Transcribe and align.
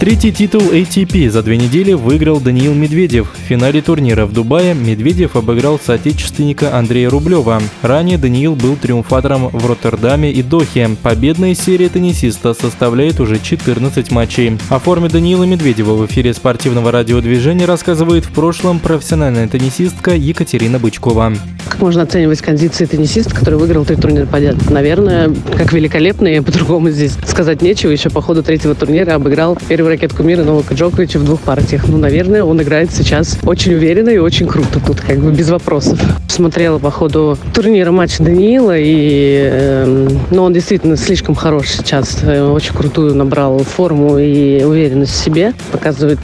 Третий 0.00 0.32
титул 0.32 0.60
ATP 0.60 1.30
за 1.30 1.42
две 1.42 1.56
недели 1.56 1.92
выиграл 1.92 2.40
Даниил 2.40 2.74
Медведев. 2.74 3.32
В 3.32 3.48
финале 3.48 3.80
турнира 3.80 4.26
в 4.26 4.32
Дубае 4.32 4.74
Медведев 4.74 5.36
обыграл 5.36 5.78
соотечественника 5.78 6.76
Андрея 6.76 7.08
Рублева. 7.08 7.62
Ранее 7.80 8.18
Даниил 8.18 8.56
был 8.56 8.76
триумфатором 8.76 9.48
в 9.48 9.66
Роттердаме 9.66 10.32
и 10.32 10.42
Дохе. 10.42 10.90
Победная 11.02 11.54
серия 11.54 11.88
теннисиста 11.88 12.54
составляет 12.54 13.20
уже 13.20 13.38
14 13.38 14.10
матчей. 14.10 14.58
О 14.68 14.78
форме 14.80 15.08
Даниила 15.08 15.44
Медведева 15.44 15.94
в 15.94 16.04
эфире 16.06 16.34
спортивного 16.34 16.90
радиодвижения 16.90 17.64
рассказывает 17.64 18.26
в 18.26 18.32
прошлом 18.32 18.80
профессиональная 18.80 19.46
теннисистка 19.46 20.10
Екатерина 20.16 20.80
Бычкова. 20.80 21.34
Как 21.68 21.80
можно 21.80 22.02
оценивать 22.02 22.42
кондиции 22.42 22.84
теннисиста, 22.84 23.34
который 23.34 23.58
выиграл 23.58 23.84
три 23.84 23.96
турнира 23.96 24.26
подряд? 24.26 24.56
Наверное, 24.70 25.34
как 25.56 25.72
великолепные, 25.72 26.42
по-другому 26.42 26.90
здесь 26.90 27.16
сказать 27.26 27.62
нечего. 27.62 27.90
Еще 27.90 28.10
по 28.10 28.20
ходу 28.20 28.42
третьего 28.42 28.74
турнира 28.74 29.14
обыграл 29.14 29.56
первую 29.84 29.98
ракетку 30.00 30.22
мира 30.22 30.44
Новака 30.44 30.74
Джоковича 30.74 31.18
в 31.18 31.24
двух 31.24 31.40
партиях. 31.40 31.86
Ну, 31.88 31.98
наверное, 31.98 32.42
он 32.42 32.60
играет 32.62 32.90
сейчас 32.90 33.36
очень 33.44 33.74
уверенно 33.74 34.08
и 34.08 34.16
очень 34.16 34.46
круто 34.46 34.80
тут, 34.80 35.02
как 35.02 35.18
бы 35.18 35.30
без 35.30 35.50
вопросов. 35.50 36.00
Смотрела 36.26 36.78
по 36.78 36.90
ходу 36.90 37.36
турнира 37.52 37.90
матч 37.90 38.16
Даниила, 38.16 38.78
и 38.78 39.46
э, 39.52 40.08
ну, 40.30 40.42
он 40.42 40.54
действительно 40.54 40.96
слишком 40.96 41.34
хорош 41.34 41.68
сейчас. 41.68 42.22
Очень 42.24 42.74
крутую 42.74 43.14
набрал 43.14 43.58
форму 43.58 44.16
и 44.16 44.64
уверенность 44.64 45.12
в 45.12 45.22
себе. 45.22 45.52
Показывает, 45.70 46.20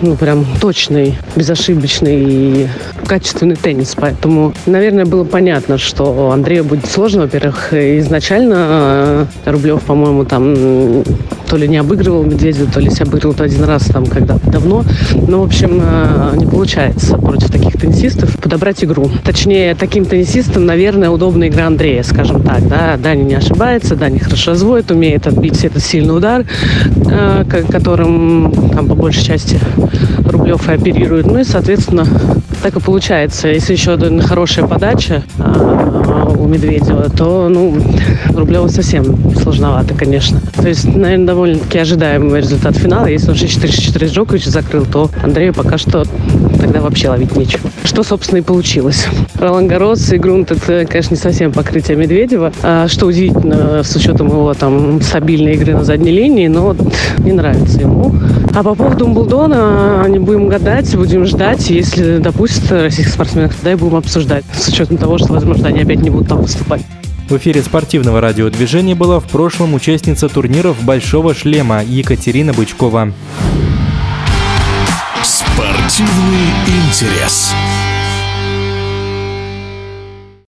ну, 0.00 0.16
прям 0.16 0.46
точный, 0.58 1.18
безошибочный 1.36 2.24
и 2.24 2.68
качественный 3.04 3.56
теннис. 3.56 3.94
Поэтому 3.94 4.54
наверное, 4.64 5.04
было 5.04 5.24
понятно, 5.24 5.76
что 5.76 6.30
Андрею 6.30 6.64
будет 6.64 6.86
сложно. 6.86 7.22
Во-первых, 7.22 7.74
изначально 7.74 8.54
э, 8.56 9.26
Рублев, 9.44 9.82
по-моему, 9.82 10.24
там 10.24 11.04
то 11.50 11.56
ли 11.56 11.66
не 11.66 11.78
обыгрывал 11.78 12.22
Медведева, 12.22 12.69
то 12.72 12.80
ли 12.80 12.90
себя 12.90 13.06
обыгрывал 13.06 13.34
то 13.34 13.44
один 13.44 13.64
раз 13.64 13.84
там 13.84 14.06
когда-то 14.06 14.50
давно. 14.50 14.84
Но, 15.28 15.40
в 15.40 15.44
общем, 15.44 15.80
э, 15.82 16.36
не 16.36 16.46
получается 16.46 17.16
против 17.16 17.50
таких 17.50 17.80
теннисистов 17.80 18.36
подобрать 18.38 18.82
игру. 18.84 19.10
Точнее, 19.24 19.74
таким 19.74 20.04
теннисистам, 20.04 20.66
наверное, 20.66 21.10
удобная 21.10 21.48
игра 21.48 21.66
Андрея, 21.66 22.02
скажем 22.02 22.42
так. 22.42 22.66
Да? 22.68 22.96
Дани 22.96 23.22
не 23.22 23.34
ошибается, 23.34 23.96
Дани 23.96 24.18
хорошо 24.18 24.52
разводит, 24.52 24.90
умеет 24.90 25.26
отбить 25.26 25.64
этот 25.64 25.82
сильный 25.82 26.16
удар, 26.16 26.44
э, 27.06 27.44
которым 27.70 28.70
там 28.72 28.86
по 28.86 28.94
большей 28.94 29.24
части 29.24 29.58
Рублев 30.24 30.68
и 30.68 30.72
оперирует. 30.72 31.26
Ну 31.26 31.38
и, 31.40 31.44
соответственно, 31.44 32.06
так 32.62 32.76
и 32.76 32.80
получается. 32.80 33.48
Если 33.48 33.72
еще 33.72 33.96
хорошая 34.20 34.66
подача 34.66 35.22
а, 35.38 36.19
Медведева, 36.50 37.08
то, 37.10 37.48
ну, 37.48 37.76
Рублева 38.34 38.68
совсем 38.68 39.16
сложновато, 39.34 39.94
конечно. 39.94 40.40
То 40.56 40.68
есть, 40.68 40.84
наверное, 40.84 41.26
довольно-таки 41.26 41.78
ожидаемый 41.78 42.40
результат 42.40 42.76
финала. 42.76 43.06
Если 43.06 43.30
он 43.30 43.36
6-4-6-4 43.36 44.08
с 44.08 44.12
Джокович 44.12 44.44
закрыл, 44.46 44.84
то 44.84 45.10
Андрею 45.22 45.54
пока 45.54 45.78
что 45.78 46.04
тогда 46.60 46.80
вообще 46.80 47.08
ловить 47.08 47.36
нечего. 47.36 47.70
Что, 47.84 48.02
собственно, 48.02 48.38
и 48.38 48.42
получилось. 48.42 49.06
Ролан 49.38 49.66
Гарос 49.66 50.12
и 50.12 50.18
Грунт– 50.18 50.50
это, 50.52 50.84
конечно, 50.86 51.14
не 51.14 51.20
совсем 51.20 51.52
покрытие 51.52 51.96
Медведева, 51.96 52.52
а, 52.62 52.88
что 52.88 53.06
удивительно 53.06 53.82
с 53.82 53.94
учетом 53.96 54.28
его 54.28 54.52
там 54.54 55.00
стабильной 55.00 55.54
игры 55.54 55.74
на 55.74 55.84
задней 55.84 56.12
линии, 56.12 56.48
но 56.48 56.62
вот 56.62 56.78
не 57.18 57.32
нравится 57.32 57.80
ему. 57.80 58.14
А 58.54 58.62
по 58.62 58.74
поводу 58.74 59.06
Умблдона 59.06 60.04
не 60.08 60.18
будем 60.18 60.48
гадать, 60.48 60.94
будем 60.96 61.24
ждать. 61.24 61.70
Если 61.70 62.18
допустят 62.18 62.70
российских 62.70 63.14
спортсменов, 63.14 63.54
тогда 63.54 63.72
и 63.72 63.74
будем 63.76 63.96
обсуждать, 63.96 64.44
с 64.52 64.68
учетом 64.68 64.96
того, 64.96 65.18
что, 65.18 65.32
возможно, 65.32 65.68
они 65.68 65.80
опять 65.80 66.00
не 66.00 66.10
будут 66.10 66.28
там 66.28 66.39
выступать. 66.40 66.82
В 67.28 67.36
эфире 67.36 67.62
спортивного 67.62 68.20
радиодвижения 68.20 68.96
была 68.96 69.20
в 69.20 69.24
прошлом 69.24 69.74
участница 69.74 70.28
турниров 70.28 70.82
«Большого 70.82 71.34
шлема» 71.34 71.82
Екатерина 71.84 72.52
Бычкова. 72.52 73.12
Спортивный 75.22 76.48
интерес. 76.66 77.52